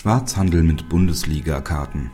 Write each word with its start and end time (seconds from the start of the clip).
Schwarzhandel 0.00 0.62
mit 0.62 0.88
Bundesliga-Karten 0.88 2.10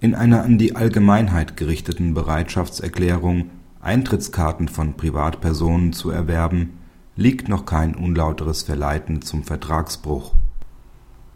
In 0.00 0.14
einer 0.14 0.44
an 0.44 0.56
die 0.56 0.76
Allgemeinheit 0.76 1.58
gerichteten 1.58 2.14
Bereitschaftserklärung, 2.14 3.50
Eintrittskarten 3.82 4.66
von 4.66 4.94
Privatpersonen 4.96 5.92
zu 5.92 6.08
erwerben, 6.08 6.78
liegt 7.16 7.50
noch 7.50 7.66
kein 7.66 7.94
unlauteres 7.94 8.62
Verleiten 8.62 9.20
zum 9.20 9.44
Vertragsbruch. 9.44 10.36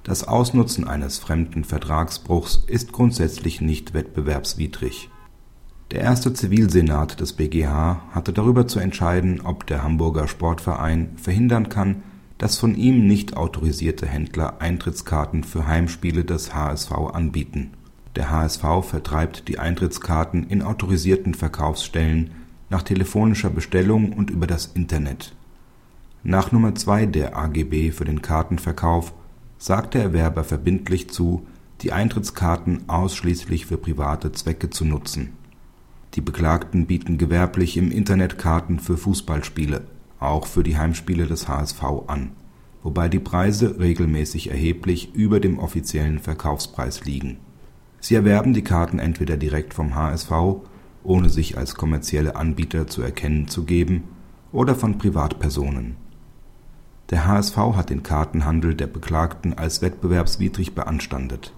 Das 0.02 0.26
Ausnutzen 0.26 0.88
eines 0.88 1.18
fremden 1.18 1.62
Vertragsbruchs 1.62 2.64
ist 2.66 2.92
grundsätzlich 2.92 3.60
nicht 3.60 3.92
wettbewerbswidrig. 3.92 5.10
Der 5.90 6.00
erste 6.00 6.32
Zivilsenat 6.32 7.20
des 7.20 7.34
BGH 7.34 8.00
hatte 8.12 8.32
darüber 8.32 8.66
zu 8.66 8.78
entscheiden, 8.78 9.42
ob 9.42 9.66
der 9.66 9.82
Hamburger 9.82 10.26
Sportverein 10.26 11.18
verhindern 11.18 11.68
kann 11.68 12.02
dass 12.42 12.58
von 12.58 12.74
ihm 12.74 13.06
nicht 13.06 13.36
autorisierte 13.36 14.04
Händler 14.04 14.60
Eintrittskarten 14.60 15.44
für 15.44 15.68
Heimspiele 15.68 16.24
des 16.24 16.52
HSV 16.52 16.90
anbieten. 16.90 17.70
Der 18.16 18.32
HSV 18.32 18.64
vertreibt 18.82 19.46
die 19.46 19.60
Eintrittskarten 19.60 20.48
in 20.48 20.62
autorisierten 20.62 21.34
Verkaufsstellen 21.34 22.32
nach 22.68 22.82
telefonischer 22.82 23.48
Bestellung 23.48 24.12
und 24.12 24.30
über 24.30 24.48
das 24.48 24.66
Internet. 24.66 25.36
Nach 26.24 26.50
Nummer 26.50 26.74
2 26.74 27.06
der 27.06 27.36
AGB 27.36 27.92
für 27.92 28.06
den 28.06 28.22
Kartenverkauf 28.22 29.14
sagt 29.56 29.94
der 29.94 30.02
Erwerber 30.02 30.42
verbindlich 30.42 31.10
zu, 31.10 31.46
die 31.82 31.92
Eintrittskarten 31.92 32.88
ausschließlich 32.88 33.66
für 33.66 33.76
private 33.76 34.32
Zwecke 34.32 34.68
zu 34.68 34.84
nutzen. 34.84 35.34
Die 36.14 36.20
Beklagten 36.20 36.86
bieten 36.86 37.18
gewerblich 37.18 37.76
im 37.76 37.92
Internet 37.92 38.36
Karten 38.36 38.80
für 38.80 38.98
Fußballspiele 38.98 39.82
auch 40.22 40.46
für 40.46 40.62
die 40.62 40.76
Heimspiele 40.76 41.26
des 41.26 41.48
HSV 41.48 41.82
an, 42.06 42.32
wobei 42.82 43.08
die 43.08 43.18
Preise 43.18 43.78
regelmäßig 43.78 44.50
erheblich 44.50 45.14
über 45.14 45.40
dem 45.40 45.58
offiziellen 45.58 46.18
Verkaufspreis 46.18 47.04
liegen. 47.04 47.38
Sie 48.00 48.14
erwerben 48.14 48.52
die 48.52 48.64
Karten 48.64 48.98
entweder 48.98 49.36
direkt 49.36 49.74
vom 49.74 49.94
HSV, 49.94 50.32
ohne 51.04 51.30
sich 51.30 51.56
als 51.56 51.74
kommerzielle 51.74 52.36
Anbieter 52.36 52.86
zu 52.86 53.02
erkennen 53.02 53.48
zu 53.48 53.64
geben, 53.64 54.04
oder 54.52 54.74
von 54.74 54.98
Privatpersonen. 54.98 55.96
Der 57.10 57.26
HSV 57.26 57.56
hat 57.56 57.90
den 57.90 58.02
Kartenhandel 58.02 58.74
der 58.74 58.86
Beklagten 58.86 59.54
als 59.54 59.82
wettbewerbswidrig 59.82 60.74
beanstandet. 60.74 61.52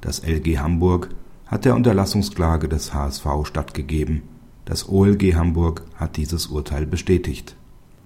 Das 0.00 0.20
LG 0.20 0.58
Hamburg 0.58 1.10
hat 1.46 1.64
der 1.64 1.74
Unterlassungsklage 1.74 2.68
des 2.68 2.94
HSV 2.94 3.26
stattgegeben, 3.44 4.22
das 4.64 4.88
OLG 4.88 5.34
Hamburg 5.34 5.84
hat 5.96 6.16
dieses 6.16 6.46
Urteil 6.46 6.86
bestätigt 6.86 7.56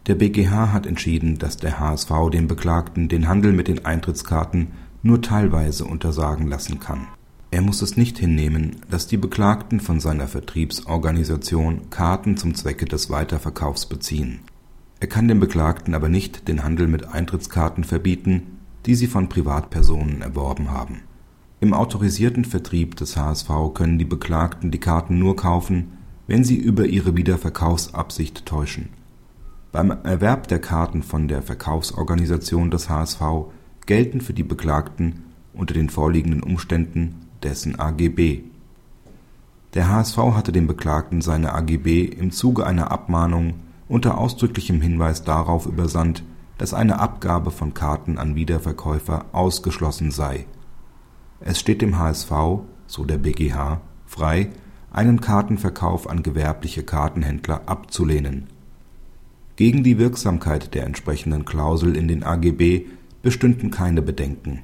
der 0.07 0.17
BgH 0.17 0.71
hat 0.73 0.85
entschieden, 0.85 1.39
dass 1.39 1.57
der 1.57 1.81
HSV 1.81 2.11
dem 2.31 2.47
Beklagten 2.47 3.09
den 3.09 3.27
Handel 3.27 3.55
mit 3.55 3.69
den 3.69 3.87
Eintrittskarten 3.87 4.69
nur 5.03 5.23
teilweise 5.23 5.87
untersagen 5.87 6.47
lassen 6.47 6.79
kann. 6.79 7.07
Er 7.51 7.63
muss 7.63 7.81
es 7.81 7.97
nicht 7.97 8.19
hinnehmen, 8.19 8.77
dass 8.91 9.07
die 9.07 9.17
Beklagten 9.17 9.81
von 9.81 10.01
seiner 10.01 10.29
Vertriebsorganisation 10.29 11.89
Karten 11.89 12.37
zum 12.37 12.55
Zwecke 12.55 12.85
des 12.85 13.09
Weiterverkaufs 13.09 13.87
beziehen. 13.87 14.41
Er 15.01 15.07
kann 15.07 15.27
dem 15.27 15.41
Beklagten 15.41 15.95
aber 15.95 16.11
nicht 16.11 16.49
den 16.49 16.65
Handel 16.65 16.87
mit 16.87 17.09
Eintrittskarten 17.09 17.85
verbieten, 17.85 18.59
die 18.85 18.95
sie 18.95 19.07
von 19.07 19.31
Privatpersonen 19.31 20.21
erworben 20.21 20.71
haben. 20.71 21.03
Im 21.61 21.73
autorisierten 21.73 22.45
Vertrieb 22.45 22.97
des 22.97 23.17
HSV 23.17 23.49
können 23.73 23.99
die 23.99 24.05
Beklagten 24.05 24.71
die 24.71 24.81
Karten 24.81 25.19
nur 25.19 25.37
kaufen, 25.37 25.93
wenn 26.27 26.45
sie 26.45 26.57
über 26.57 26.85
ihre 26.85 27.17
Wiederverkaufsabsicht 27.17 28.45
täuschen 28.45 28.91
beim 29.75 29.91
Erwerb 29.91 30.47
der 30.47 30.61
Karten 30.61 31.03
von 31.03 31.27
der 31.27 31.43
Verkaufsorganisation 31.43 32.71
des 32.71 32.89
HSV 32.89 33.21
gelten 33.87 34.21
für 34.21 34.33
die 34.33 34.45
Beklagten 34.45 35.25
unter 35.53 35.75
den 35.75 35.91
vorliegenden 35.91 36.45
Umständen 36.45 37.27
dessen 37.43 37.77
AGB. 37.81 38.45
Der 39.75 39.89
HSV 39.89 40.17
hatte 40.17 40.53
dem 40.53 40.69
Beklagten 40.69 41.23
seine 41.23 41.55
AGB 41.55 42.05
im 42.05 42.31
Zuge 42.31 42.65
einer 42.65 42.93
Abmahnung 42.93 43.55
unter 43.89 44.17
ausdrücklichem 44.17 44.81
Hinweis 44.81 45.25
darauf 45.25 45.67
übersandt, 45.67 46.23
dass 46.57 46.73
eine 46.73 47.01
Abgabe 47.01 47.51
von 47.51 47.75
Karten 47.75 48.17
an 48.17 48.37
Wiederverkäufer 48.37 49.25
ausgeschlossen 49.33 50.13
sei. 50.13 50.47
Es 51.41 51.59
steht 51.59 51.83
dem 51.83 51.99
HSV, 51.99 52.31
so 52.87 53.05
der 53.05 53.19
BgH, 53.19 53.81
frei, 54.07 54.51
einen 54.93 55.21
Kartenverkauf 55.21 56.09
an 56.09 56.23
gewerbliche 56.23 56.85
Kartenhändler 56.85 57.63
abzulehnen 57.67 58.54
gegen 59.57 59.85
die 59.85 59.99
Wirksamkeit 59.99 60.75
der 60.75 60.85
entsprechenden 60.85 61.45
Klausel 61.45 61.97
in 61.97 62.09
den 62.09 62.25
AGB 62.25 62.87
bestünden 63.23 63.71
keine 63.71 64.03
Bedenken. 64.03 64.63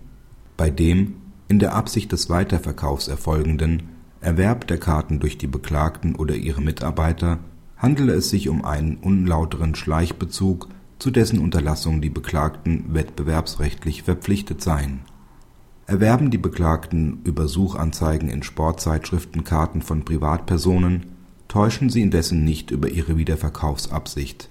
Bei 0.56 0.70
dem 0.70 1.14
in 1.48 1.58
der 1.58 1.74
Absicht 1.74 2.12
des 2.12 2.28
Weiterverkaufs 2.28 3.08
erfolgenden 3.08 3.84
Erwerb 4.20 4.66
der 4.66 4.78
Karten 4.78 5.18
durch 5.20 5.38
die 5.38 5.46
Beklagten 5.46 6.14
oder 6.14 6.34
ihre 6.34 6.60
Mitarbeiter 6.60 7.38
handele 7.78 8.12
es 8.12 8.28
sich 8.30 8.48
um 8.48 8.64
einen 8.64 8.96
unlauteren 8.96 9.74
Schleichbezug, 9.74 10.68
zu 10.98 11.10
dessen 11.10 11.38
Unterlassung 11.38 12.02
die 12.02 12.10
Beklagten 12.10 12.92
wettbewerbsrechtlich 12.92 14.02
verpflichtet 14.02 14.60
seien. 14.60 15.00
Erwerben 15.86 16.30
die 16.30 16.38
Beklagten 16.38 17.20
über 17.24 17.48
Suchanzeigen 17.48 18.28
in 18.28 18.42
Sportzeitschriften 18.42 19.44
Karten 19.44 19.80
von 19.80 20.04
Privatpersonen, 20.04 21.06
täuschen 21.48 21.88
sie 21.88 22.02
indessen 22.02 22.44
nicht 22.44 22.70
über 22.70 22.90
ihre 22.90 23.16
Wiederverkaufsabsicht 23.16 24.50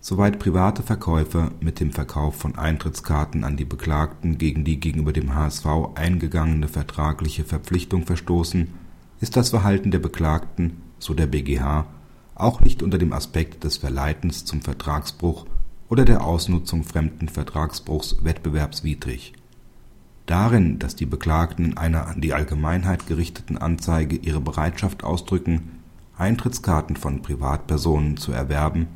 Soweit 0.00 0.38
private 0.38 0.84
Verkäufer 0.84 1.50
mit 1.60 1.80
dem 1.80 1.90
Verkauf 1.90 2.36
von 2.36 2.56
Eintrittskarten 2.56 3.42
an 3.42 3.56
die 3.56 3.64
Beklagten 3.64 4.38
gegen 4.38 4.64
die 4.64 4.78
gegenüber 4.78 5.12
dem 5.12 5.34
HSV 5.34 5.66
eingegangene 5.96 6.68
vertragliche 6.68 7.42
Verpflichtung 7.42 8.06
verstoßen, 8.06 8.68
ist 9.20 9.36
das 9.36 9.50
Verhalten 9.50 9.90
der 9.90 9.98
Beklagten, 9.98 10.82
so 11.00 11.14
der 11.14 11.26
BgH, 11.26 11.86
auch 12.36 12.60
nicht 12.60 12.84
unter 12.84 12.98
dem 12.98 13.12
Aspekt 13.12 13.64
des 13.64 13.78
Verleitens 13.78 14.44
zum 14.44 14.62
Vertragsbruch 14.62 15.46
oder 15.88 16.04
der 16.04 16.24
Ausnutzung 16.24 16.84
fremden 16.84 17.28
Vertragsbruchs 17.28 18.22
wettbewerbswidrig. 18.22 19.32
Darin, 20.26 20.78
dass 20.78 20.94
die 20.94 21.06
Beklagten 21.06 21.64
in 21.64 21.76
einer 21.76 22.06
an 22.06 22.20
die 22.20 22.34
Allgemeinheit 22.34 23.08
gerichteten 23.08 23.58
Anzeige 23.58 24.14
ihre 24.14 24.40
Bereitschaft 24.40 25.02
ausdrücken, 25.02 25.80
Eintrittskarten 26.16 26.94
von 26.94 27.22
Privatpersonen 27.22 28.16
zu 28.16 28.30
erwerben 28.30 28.86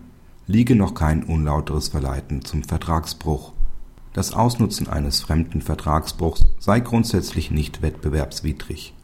liege 0.47 0.75
noch 0.75 0.95
kein 0.95 1.23
unlauteres 1.25 1.89
Verleiten 1.89 2.45
zum 2.45 2.65
Vertragsbruch. 2.65 3.53
Das 4.13 4.35
Ausnutzen 4.35 4.89
eines 4.89 5.21
fremden 5.21 5.63
Vertragsbruchs 5.63 6.45
sei 6.59 6.81
grundsätzlich 6.81 7.51
nicht 7.51 7.81
wettbewerbswidrig. 7.81 8.95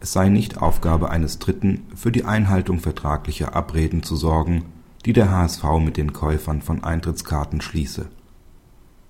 Es 0.00 0.12
sei 0.12 0.28
nicht 0.28 0.62
Aufgabe 0.62 1.10
eines 1.10 1.38
Dritten, 1.38 1.82
für 1.94 2.12
die 2.12 2.24
Einhaltung 2.24 2.80
vertraglicher 2.80 3.54
Abreden 3.54 4.02
zu 4.02 4.16
sorgen, 4.16 4.64
die 5.04 5.12
der 5.12 5.30
HSV 5.30 5.64
mit 5.80 5.96
den 5.96 6.12
Käufern 6.12 6.62
von 6.62 6.84
Eintrittskarten 6.84 7.60
schließe. 7.60 8.06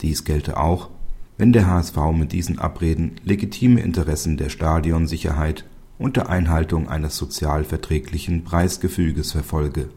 Dies 0.00 0.24
gelte 0.24 0.58
auch, 0.58 0.90
wenn 1.38 1.52
der 1.52 1.66
HSV 1.66 1.96
mit 2.14 2.32
diesen 2.32 2.58
Abreden 2.58 3.16
legitime 3.22 3.80
Interessen 3.80 4.36
der 4.36 4.48
Stadionsicherheit 4.48 5.64
und 5.98 6.16
der 6.16 6.28
Einhaltung 6.28 6.88
eines 6.88 7.16
sozial 7.16 7.64
verträglichen 7.64 8.44
Preisgefüges 8.44 9.32
verfolge 9.32 9.90